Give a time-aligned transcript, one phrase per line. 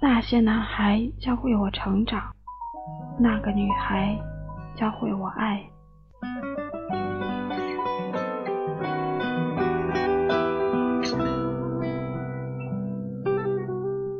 [0.00, 2.20] 那些男孩教会我成长，
[3.18, 4.16] 那个女孩
[4.74, 5.62] 教会我爱。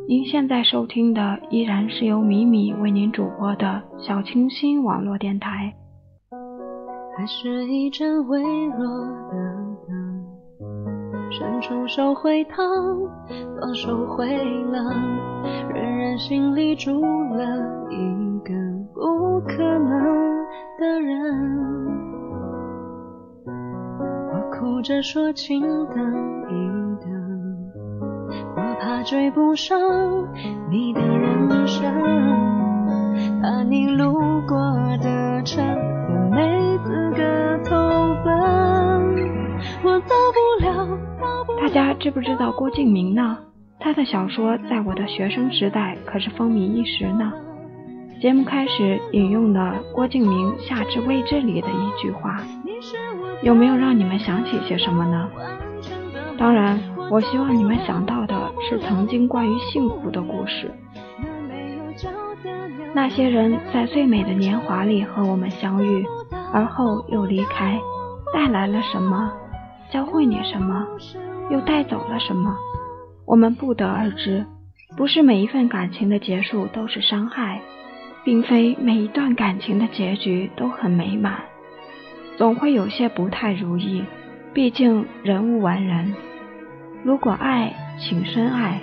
[0.09, 5.73] 您现在收听的依然是由米米为您主播的小清新网络电台。
[7.16, 8.87] 还是一阵微弱
[9.30, 9.61] 的，
[11.39, 12.62] 伸出手会烫，
[13.59, 14.85] 放手会冷，
[15.73, 17.43] 人人心里住了
[17.89, 18.53] 一个
[18.93, 20.45] 不可能
[20.79, 21.17] 的人。
[23.46, 25.96] 我哭着说，请等
[26.50, 26.53] 一
[27.00, 27.11] 等。
[28.54, 29.79] 我怕追不上
[30.71, 31.90] 你的人生，
[33.41, 34.12] 怕你路
[34.47, 34.59] 过
[35.01, 37.75] 的城我没资格投
[38.23, 38.61] 奔。
[41.75, 43.39] 大家知不知道郭敬明呢？
[43.81, 47.33] 他的小说在我的学生时代可是风靡一时呢。
[48.20, 52.43] 节目开始引用了郭敬明《夏至未至》里的一句话，
[53.43, 55.31] 有没有让你们想起些什么呢？
[56.37, 56.78] 当然，
[57.11, 60.70] 我希望你们想到的是曾经关于幸福的故事。
[62.93, 66.05] 那些人在最美的年华里和我们相遇，
[66.53, 67.81] 而后又离开，
[68.34, 69.33] 带来了什么？
[69.91, 70.87] 教会你什么？
[71.51, 72.57] 又带走了什么？
[73.27, 74.45] 我们不得而知。
[74.95, 77.62] 不是每一份感情的结束都是伤害，
[78.25, 81.41] 并非每一段感情的结局都很美满，
[82.37, 84.05] 总会有些不太如意。
[84.53, 86.15] 毕竟人无完人，
[87.03, 88.81] 如果爱，请深爱；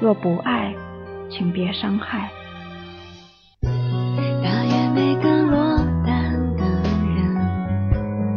[0.00, 0.72] 若不爱，
[1.28, 2.30] 请别伤害。
[3.62, 6.62] 大约每个落单的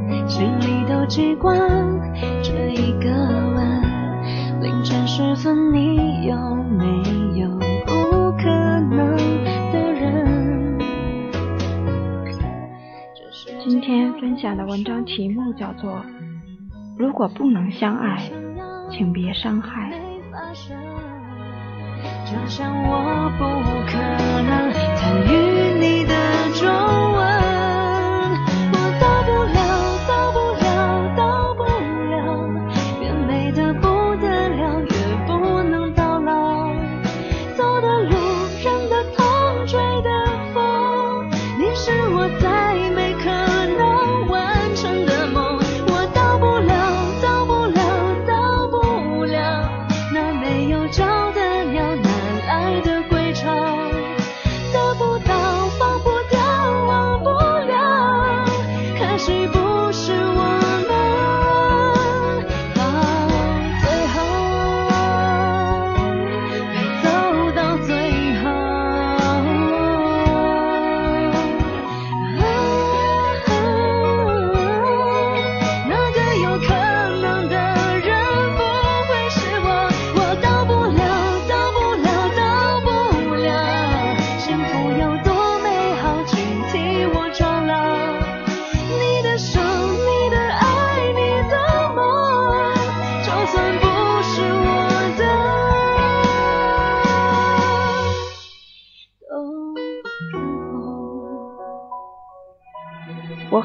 [0.09, 1.53] 人，心里都记挂
[5.43, 6.37] 晨时分，你有
[6.79, 6.85] 没
[7.37, 7.49] 有
[7.85, 8.45] 不可
[8.79, 9.17] 能
[9.73, 10.79] 的人？
[13.61, 16.01] 今天分享的文章题目叫做。
[16.97, 18.31] 如果不能相爱，
[18.89, 19.91] 请别伤害。
[22.25, 23.43] 就像我不
[23.91, 23.97] 可
[24.43, 24.71] 能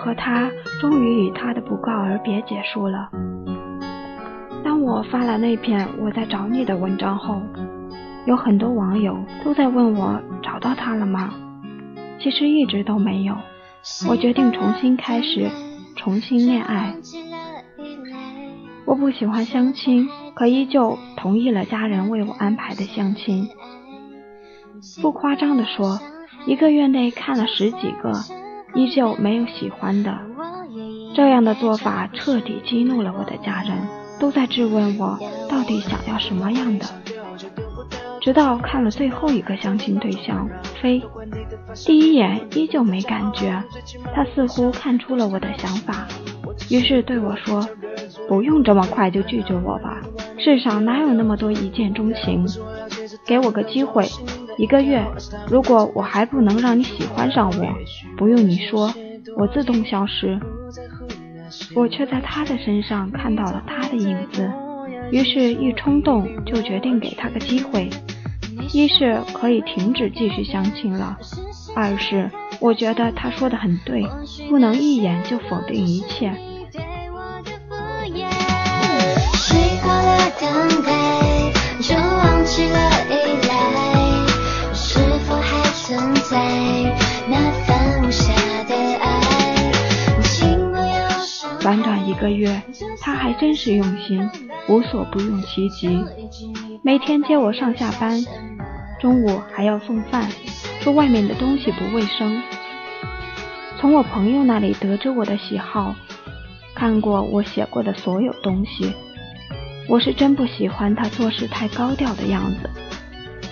[0.08, 3.10] 和他终于以他的不告而别结束了。
[4.64, 7.42] 当我发了那篇我在找你的文章后，
[8.24, 11.34] 有很多网友都在问我找到他了吗？
[12.18, 13.36] 其实一直都没有。
[14.08, 15.50] 我决定重新开始，
[15.94, 16.94] 重新恋爱。
[18.86, 23.46] 我不喜欢相亲，可依旧同意了家人为我安排的相亲。
[25.02, 26.00] 不夸张的说，
[26.46, 28.14] 一个月内看了十几个。
[28.74, 30.18] 依旧没有喜欢的，
[31.14, 33.88] 这样的做法彻底激怒了我的家人，
[34.20, 35.18] 都在质问我
[35.48, 36.86] 到底想要什么样的。
[38.20, 40.48] 直到看了最后一个相亲对象
[40.82, 41.02] 飞，
[41.86, 43.62] 第一眼依旧没感觉，
[44.14, 46.06] 他似乎看出了我的想法，
[46.68, 47.66] 于是对我说
[48.28, 50.00] ：“不用这么快就拒绝我吧，
[50.36, 52.44] 世上哪有那么多一见钟情，
[53.24, 54.04] 给我个机会。”
[54.58, 55.06] 一个月，
[55.48, 57.66] 如果我还不能让你喜欢上我，
[58.16, 58.92] 不用你说，
[59.36, 60.38] 我自动消失。
[61.74, 64.50] 我却在他的身上看到了他的影子，
[65.12, 67.88] 于是，一冲动就决定给他个机会。
[68.72, 71.16] 一是可以停止继续相亲了，
[71.76, 72.28] 二是
[72.60, 74.04] 我觉得他说的很对，
[74.50, 76.32] 不能一眼就否定一切。
[79.34, 81.52] 习惯了等待？
[81.80, 82.90] 就忘记了
[92.20, 92.62] 个月，
[93.00, 94.28] 他还真是用心，
[94.68, 96.04] 无所不用其极，
[96.82, 98.20] 每天接我上下班，
[99.00, 100.28] 中午还要送饭，
[100.80, 102.42] 说外面的东西不卫生。
[103.78, 105.94] 从我朋友那里得知我的喜好，
[106.74, 108.92] 看过我写过的所有东西，
[109.88, 112.68] 我是真不喜欢他做事太高调的样子。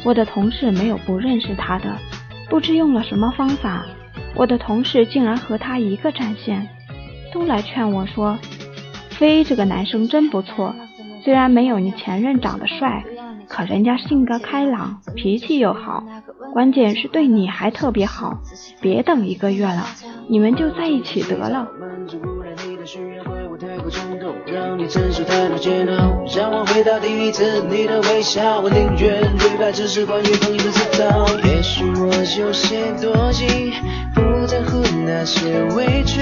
[0.04, 1.96] 我的同事没有不认识他的，
[2.48, 3.86] 不知用了什么方法，
[4.34, 6.68] 我的同事竟然和他一个战线，
[7.32, 8.38] 都来劝我说
[9.18, 10.74] ：“飞这个男生真不错，
[11.24, 13.02] 虽然没有你前任长得帅，
[13.48, 16.04] 可人家性格开朗，脾气又好，
[16.52, 18.38] 关键是对你还特别好。
[18.80, 19.86] 别等一个月了，
[20.28, 21.66] 你们就在一起得了。”
[23.58, 31.26] 太过冲动让你承受太多煎熬，让我回到第一次你的微笑，我宁愿对白只是关于朋友的知道。
[31.42, 33.72] 也许我有些多疑，
[34.14, 36.20] 不在乎那些委屈，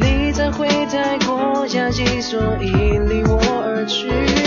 [0.00, 4.37] 你才会太过压抑，所以离我而去。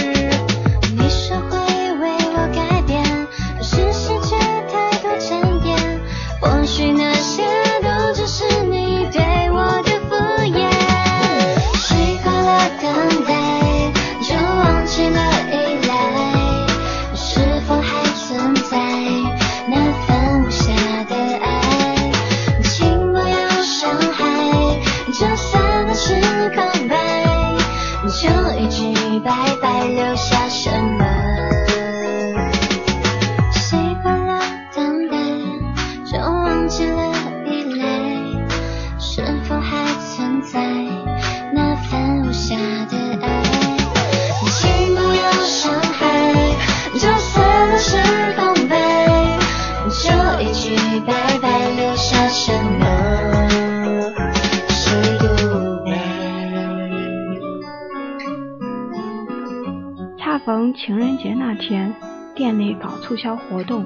[61.22, 61.94] 节那天，
[62.34, 63.86] 店里搞促销活动，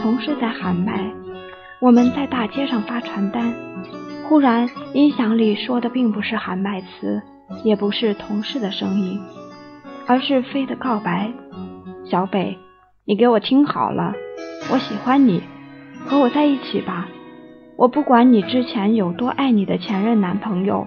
[0.00, 1.12] 同事在喊麦，
[1.80, 3.52] 我们在大街上发传单。
[4.28, 7.20] 忽然，音响里说的并不是喊麦词，
[7.64, 9.20] 也不是同事的声音，
[10.06, 11.32] 而是飞的告白
[12.08, 12.56] ：“小北，
[13.04, 14.12] 你给我听好了，
[14.70, 15.42] 我喜欢你，
[16.06, 17.08] 和我在一起吧。
[17.76, 20.86] 我不管你之前有多爱你的前任男朋友，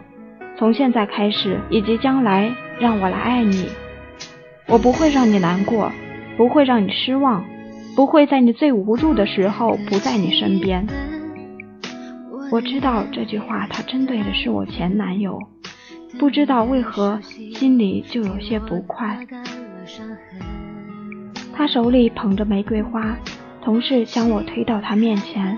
[0.57, 3.65] 从现在开始以及将来，让我来爱你。”
[4.71, 5.91] 我不会让你难过，
[6.37, 7.43] 不会让你失望，
[7.93, 10.87] 不会在你最无助的时候不在你身边。
[12.49, 15.37] 我知道这句话他针对的是我前男友，
[16.17, 19.19] 不知道为何心里就有些不快。
[21.53, 23.17] 他手里捧着玫瑰花，
[23.61, 25.57] 同事将我推到他面前，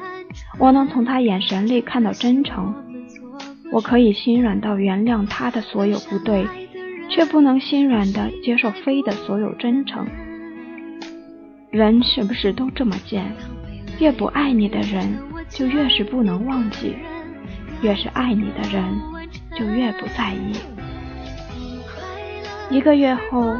[0.58, 2.74] 我能从他眼神里看到真诚，
[3.72, 6.48] 我可以心软到原谅他的所有不对。
[7.14, 10.08] 却不能心软的接受飞的所有真诚。
[11.70, 13.32] 人是不是都这么贱？
[14.00, 15.16] 越不爱你的人，
[15.48, 16.96] 就越是不能忘记；
[17.84, 18.84] 越是爱你的人，
[19.56, 20.56] 就越不在意。
[22.72, 23.56] 一个月后，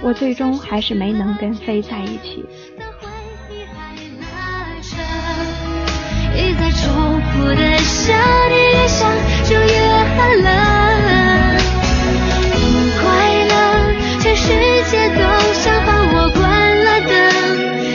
[0.00, 2.44] 我最终还是没能跟飞在一起。
[6.36, 8.16] 一再重复的想
[8.50, 9.10] 你，越想
[9.44, 9.80] 就越
[10.16, 10.73] 寒冷。
[14.94, 15.20] 世界都
[15.54, 16.40] 想把我关
[16.84, 17.10] 了灯，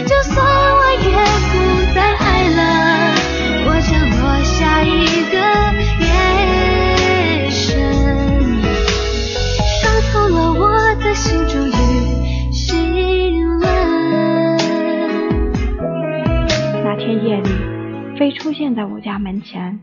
[0.05, 1.07] 就算我也
[1.47, 1.53] 不
[1.95, 2.59] 再爱了，
[3.63, 3.89] 我将
[4.19, 5.39] 落下一个
[6.03, 7.71] 眼神，
[9.79, 10.61] 伤透了我
[11.01, 11.71] 的心，终于
[12.51, 13.63] 心软。
[16.83, 17.49] 那天夜里，
[18.17, 19.79] 飞出现在我家门前，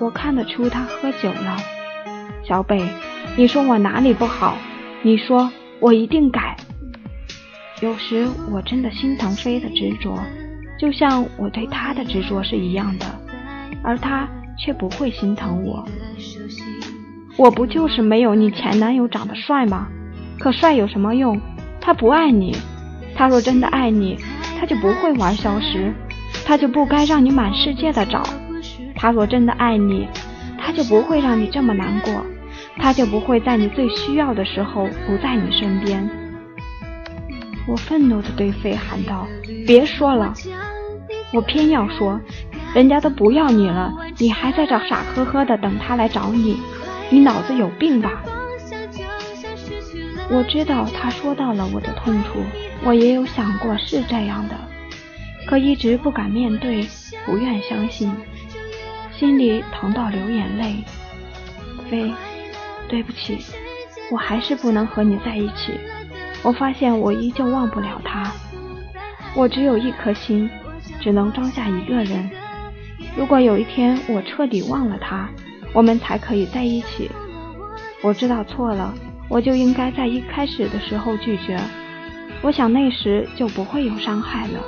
[0.00, 1.56] 我看得出他喝酒了。
[2.46, 2.86] 小北，
[3.36, 4.58] 你说我哪里不好？
[5.00, 5.50] 你说。
[5.80, 6.56] 我一定改。
[7.82, 10.18] 有时我真的心疼飞的执着，
[10.78, 13.06] 就像我对他的执着是一样的，
[13.82, 14.28] 而他
[14.58, 15.86] 却不会心疼我。
[17.36, 19.88] 我不就是没有你前男友长得帅吗？
[20.38, 21.38] 可帅有什么用？
[21.80, 22.56] 他不爱你。
[23.14, 24.18] 他若真的爱你，
[24.58, 25.92] 他就不会玩消失，
[26.46, 28.22] 他就不该让你满世界的找。
[28.94, 30.08] 他若真的爱你，
[30.58, 32.24] 他就不会让你这么难过。
[32.78, 36.08] 他就不会在你最需要的时候不在你身边。
[37.66, 39.26] 我愤怒地对飞喊道
[39.66, 40.32] ：“别说了！”
[41.32, 42.20] 我偏要说
[42.72, 46.58] ：“人家都不要你了，你还在这傻呵呵的等他来找你，
[47.10, 48.22] 你脑子有病吧？”
[50.30, 52.38] 我知道他说到了我的痛处，
[52.84, 54.54] 我也有想过是这样的，
[55.48, 56.86] 可一直不敢面对，
[57.24, 58.12] 不愿相信，
[59.16, 60.84] 心里疼到流眼泪。
[61.90, 62.12] 飞。
[62.88, 63.38] 对不起。
[64.10, 65.78] 我还是不能和你在一起。
[66.42, 68.32] 我发现我依旧忘不了他。
[69.34, 70.48] 我只有一颗心，
[71.00, 72.30] 只能装下一个人。
[73.16, 75.28] 如果有一天我彻底忘了他，
[75.72, 77.10] 我们才可以在一起。
[78.02, 78.94] 我知道错了，
[79.28, 81.58] 我就应该在一开始的时候拒绝。
[82.42, 84.60] 我想那时就不会有伤害了。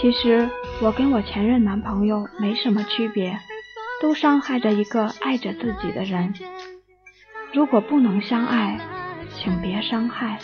[0.00, 0.48] 其实
[0.82, 3.38] 我跟我前任男朋友没什么区别，
[4.04, 6.34] 都伤害着一个爱着自己的人。
[7.54, 8.78] 如果不能相爱，
[9.34, 10.38] 请别伤害。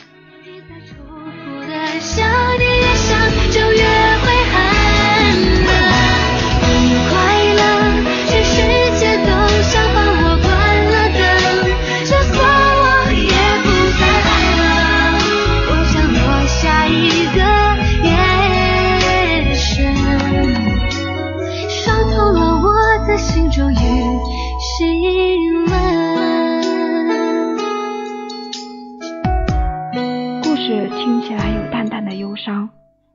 [31.03, 32.69] 听起来有淡淡的忧伤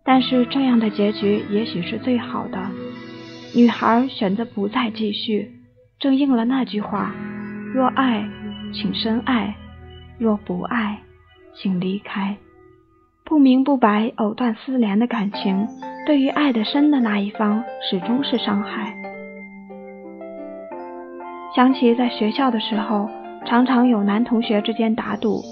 [0.04, 2.58] 但是这样的结局也许是最好的。
[3.56, 5.51] 女孩选择不再继续，
[6.00, 7.13] 正应了那句话：
[7.75, 8.27] 若爱，
[8.74, 9.54] 请深爱；
[10.18, 11.00] 若不爱，
[11.54, 12.36] 请离开。
[13.24, 15.68] 不明不白、藕断丝连的感情，
[16.08, 18.96] 对于爱的深的那一方，始终是伤害。
[21.56, 23.08] 想起在学校的时候，
[23.46, 25.44] 常常有男同学之间打赌，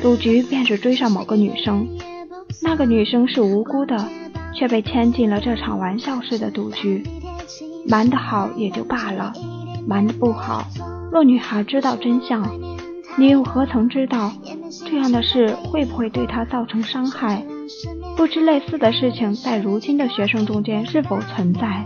[0.00, 1.86] 赌局便是追上某个女生。
[2.62, 4.08] 那个女生是无辜的，
[4.54, 7.04] 却被牵进了这场玩笑式的赌局。
[7.86, 9.32] 瞒得好也就罢了，
[9.86, 10.64] 瞒得不好，
[11.10, 12.42] 若女孩知道真相，
[13.18, 14.32] 你又何曾知道
[14.86, 17.44] 这样的事会不会对她造成伤害？
[18.16, 21.84] 不知类似的事情在如今的学生中间是否存在？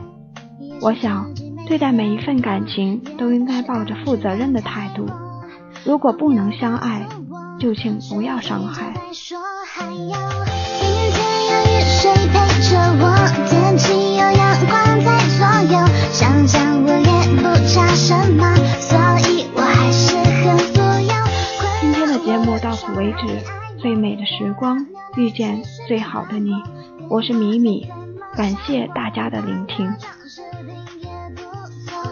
[0.80, 1.32] 我想，
[1.66, 5.06] 对待每一份感情都应该抱着负责任的态度。
[5.84, 7.06] 如果不能相爱，
[7.58, 8.92] 就请不要伤害。
[13.48, 17.02] 天气有阳光在左右，想想我也
[17.36, 18.96] 不差什么，所
[19.28, 21.12] 以我还是很富有。
[21.80, 23.40] 今天的节目到此为止，
[23.78, 24.86] 最美的时光
[25.16, 26.52] 遇见最好的你，
[27.08, 27.88] 我是米米，
[28.36, 29.92] 感谢大家的聆听。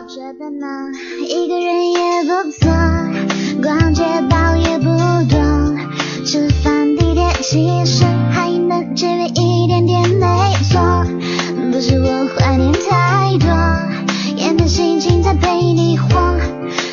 [0.08, 0.66] 觉得呢，
[1.26, 2.70] 一个人也不错，
[3.62, 4.04] 逛街。
[7.46, 10.26] 其实还能节约一点点没
[10.70, 11.04] 错，
[11.70, 13.48] 不是我怀念太多，
[14.34, 16.40] 也没心情再陪你晃，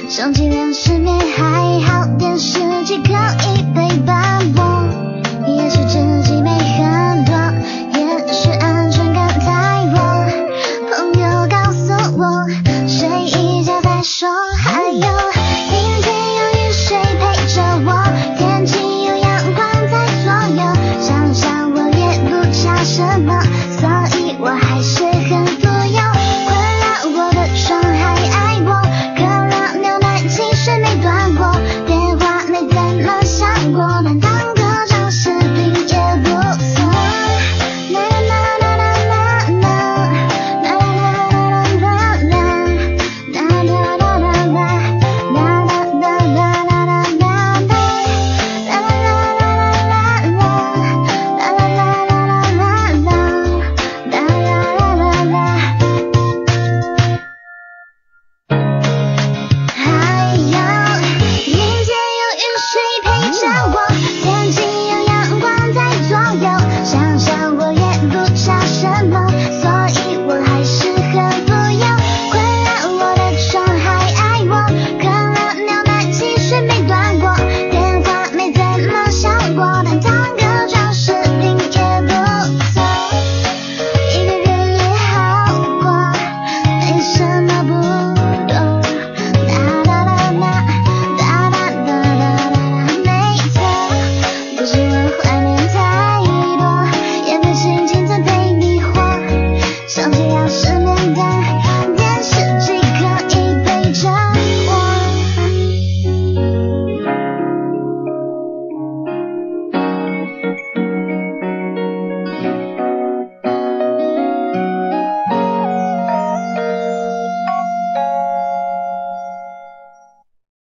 [0.10, 4.31] 想起两失眠还好，电视机可以陪伴。